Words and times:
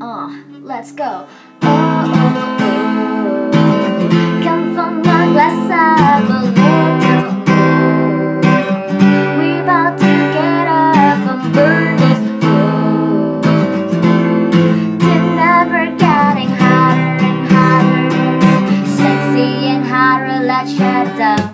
Oh, 0.00 0.44
let's 0.62 0.92
go. 0.92 1.26
Oh. 1.62 1.66
oh, 1.66 2.12
oh. 2.12 2.74
Come 4.44 4.74
a 6.30 6.40
little 6.42 6.98
We're 9.38 9.62
to 9.98 10.12
get 10.36 10.66
up 10.68 11.18
and 11.32 11.54
burn 11.54 11.96
this 11.96 12.20
getting 15.98 16.50
hotter 16.50 17.24
and 17.24 17.48
hotter. 17.48 18.86
Sexy 18.86 19.48
and 19.72 19.84
hotter, 19.84 20.44
let's 20.44 20.70
shut 20.76 21.16
down. 21.18 21.53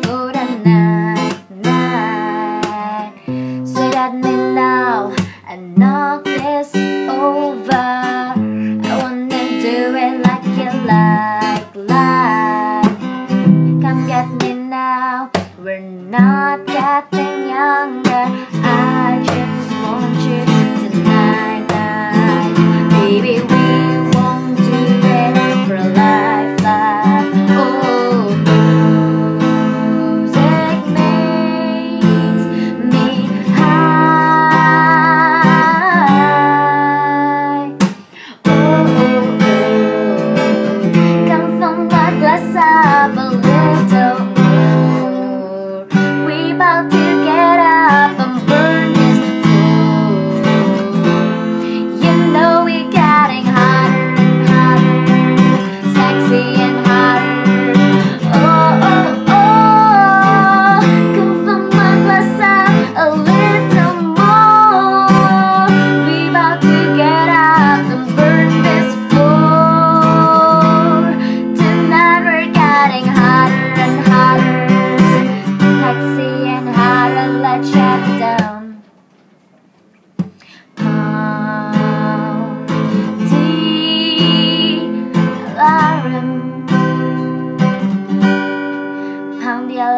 not 15.91 16.65
getting 16.65 17.49
younger. 17.49 18.25
I 18.63 18.80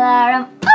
alarm. 0.04 0.73